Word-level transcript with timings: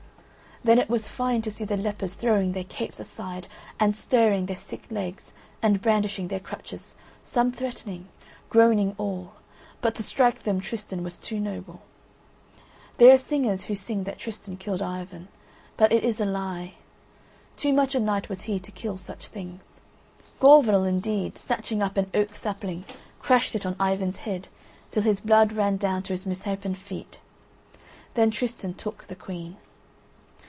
Then 0.63 0.77
it 0.77 0.91
was 0.91 1.07
fine 1.07 1.41
to 1.41 1.49
see 1.51 1.63
the 1.65 1.75
lepers 1.75 2.13
throwing 2.13 2.51
their 2.51 2.63
capes 2.63 2.99
aside, 2.99 3.47
and 3.79 3.95
stirring 3.95 4.45
their 4.45 4.55
sick 4.55 4.83
legs, 4.91 5.33
and 5.59 5.81
brandishing 5.81 6.27
their 6.27 6.39
crutches, 6.39 6.95
some 7.25 7.51
threatening: 7.51 8.09
groaning 8.47 8.93
all; 8.99 9.33
but 9.81 9.95
to 9.95 10.03
strike 10.03 10.43
them 10.43 10.61
Tristan 10.61 11.03
was 11.03 11.17
too 11.17 11.39
noble. 11.39 11.81
There 12.99 13.11
are 13.11 13.17
singers 13.17 13.63
who 13.63 13.73
sing 13.73 14.03
that 14.03 14.19
Tristan 14.19 14.55
killed 14.55 14.83
Ivan, 14.83 15.29
but 15.77 15.91
it 15.91 16.03
is 16.03 16.19
a 16.19 16.27
lie. 16.27 16.75
Too 17.57 17.73
much 17.73 17.95
a 17.95 17.99
knight 17.99 18.29
was 18.29 18.43
he 18.43 18.59
to 18.59 18.71
kill 18.71 18.99
such 18.99 19.29
things. 19.29 19.79
Gorvenal 20.39 20.83
indeed, 20.87 21.39
snatching 21.39 21.81
up 21.81 21.97
an 21.97 22.11
oak 22.13 22.35
sapling, 22.35 22.85
crashed 23.19 23.55
it 23.55 23.65
on 23.65 23.75
Ivan's 23.81 24.17
head 24.17 24.47
till 24.91 25.01
his 25.01 25.21
blood 25.21 25.53
ran 25.53 25.77
down 25.77 26.03
to 26.03 26.13
his 26.13 26.27
misshapen 26.27 26.75
feet. 26.75 27.19
Then 28.13 28.29
Tristan 28.29 28.75
took 28.75 29.07
the 29.07 29.15
Queen. 29.15 29.57